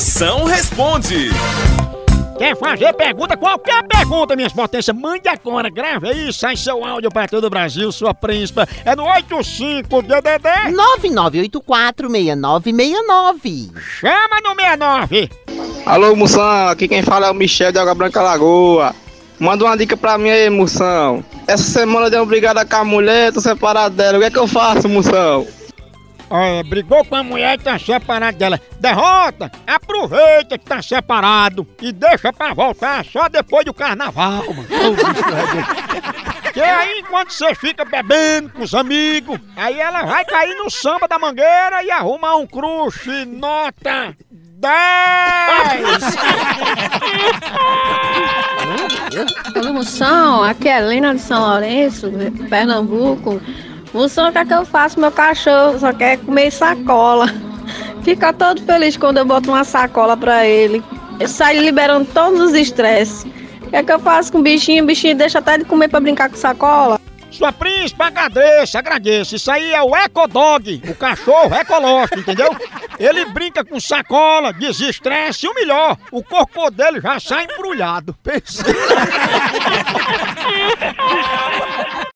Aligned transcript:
Moção 0.00 0.44
responde. 0.44 1.28
Quer 2.38 2.56
fazer 2.56 2.90
pergunta? 2.94 3.36
Qualquer 3.36 3.86
pergunta, 3.86 4.34
minhas 4.34 4.50
potências, 4.50 4.96
mande 4.96 5.28
agora, 5.28 5.68
grave 5.68 6.08
aí, 6.08 6.32
sai 6.32 6.56
seu 6.56 6.82
áudio 6.82 7.10
para 7.10 7.28
todo 7.28 7.44
o 7.44 7.50
Brasil, 7.50 7.92
sua 7.92 8.14
príncipa. 8.14 8.66
É 8.82 8.96
no 8.96 9.04
85DDD. 9.04 10.72
99846969. 11.52 13.78
Chama 13.78 14.40
no 14.42 14.54
69. 14.54 15.28
Alô, 15.84 16.16
Moção, 16.16 16.68
aqui 16.68 16.88
quem 16.88 17.02
fala 17.02 17.26
é 17.26 17.30
o 17.30 17.34
Michel 17.34 17.70
de 17.70 17.78
Água 17.78 17.94
Branca 17.94 18.22
Lagoa. 18.22 18.94
Manda 19.38 19.66
uma 19.66 19.76
dica 19.76 19.98
pra 19.98 20.16
mim 20.16 20.30
aí, 20.30 20.48
Moção. 20.48 21.22
Essa 21.46 21.64
semana 21.64 22.06
eu 22.06 22.10
dei 22.10 22.18
uma 22.18 22.24
brigada 22.24 22.64
com 22.64 22.76
a 22.76 22.84
mulher, 22.86 23.34
tô 23.34 23.40
separado 23.42 23.94
dela. 23.94 24.16
O 24.16 24.20
que 24.22 24.28
é 24.28 24.30
que 24.30 24.38
eu 24.38 24.46
faço, 24.46 24.88
Moção? 24.88 25.46
Olha, 26.32 26.62
brigou 26.62 27.04
com 27.04 27.16
a 27.16 27.24
mulher 27.24 27.58
e 27.58 27.62
tá 27.62 27.76
separado 27.76 28.38
dela. 28.38 28.60
Derrota! 28.78 29.50
Aproveita 29.66 30.56
que 30.56 30.64
tá 30.64 30.80
separado 30.80 31.66
e 31.82 31.90
deixa 31.92 32.32
pra 32.32 32.54
voltar 32.54 33.04
só 33.04 33.28
depois 33.28 33.64
do 33.64 33.74
carnaval, 33.74 34.44
mano. 34.54 34.68
É 36.56 36.68
aí, 36.68 36.98
enquanto 36.98 37.30
você 37.30 37.54
fica 37.54 37.84
bebendo 37.84 38.50
com 38.50 38.62
os 38.62 38.74
amigos, 38.74 39.38
aí 39.56 39.78
ela 39.78 40.02
vai 40.02 40.24
cair 40.24 40.56
no 40.56 40.68
samba 40.68 41.06
da 41.06 41.16
mangueira 41.16 41.82
e 41.84 41.90
arrumar 41.92 42.36
um 42.36 42.46
crush 42.46 43.06
nota 43.24 44.16
10! 44.30 46.16
Alô, 49.54 49.72
Moção, 49.72 50.42
aqui 50.42 50.68
é 50.68 50.74
a 50.74 50.78
Helena 50.80 51.14
de 51.14 51.20
São 51.20 51.40
Lourenço, 51.40 52.10
Pernambuco. 52.48 53.40
O 53.92 54.32
que 54.32 54.38
é 54.38 54.44
que 54.44 54.54
eu 54.54 54.64
faço? 54.64 55.00
Meu 55.00 55.10
cachorro 55.10 55.78
só 55.78 55.92
quer 55.92 56.18
comer 56.18 56.50
sacola. 56.50 57.26
Fica 58.02 58.32
todo 58.32 58.62
feliz 58.62 58.96
quando 58.96 59.18
eu 59.18 59.24
boto 59.24 59.50
uma 59.50 59.64
sacola 59.64 60.16
pra 60.16 60.46
ele. 60.46 60.82
Ele 61.18 61.28
sai 61.28 61.58
liberando 61.58 62.08
todos 62.12 62.40
os 62.40 62.54
estresses. 62.54 63.24
O 63.62 63.70
que 63.70 63.76
é 63.76 63.82
que 63.82 63.92
eu 63.92 63.98
faço 63.98 64.32
com 64.32 64.38
o 64.38 64.42
bichinho? 64.42 64.84
O 64.84 64.86
bichinho 64.86 65.16
deixa 65.16 65.38
até 65.38 65.58
de 65.58 65.64
comer 65.64 65.88
pra 65.88 66.00
brincar 66.00 66.30
com 66.30 66.36
sacola. 66.36 67.00
Sua 67.30 67.52
príncipe, 67.52 68.02
agradeça, 68.02 68.78
agradeça. 68.78 69.36
Isso 69.36 69.50
aí 69.50 69.72
é 69.72 69.80
o 69.82 69.96
Ecodog, 69.96 70.82
o 70.88 70.94
cachorro 70.94 71.54
ecológico, 71.54 72.18
entendeu? 72.18 72.54
Ele 72.98 73.24
brinca 73.26 73.64
com 73.64 73.78
sacola, 73.78 74.52
desestresse 74.52 75.46
e 75.46 75.48
o 75.48 75.54
melhor, 75.54 75.96
o 76.10 76.22
corpo 76.22 76.70
dele 76.70 77.00
já 77.00 77.20
sai 77.20 77.44
embrulhado. 77.44 78.16
Pensa. 78.22 78.64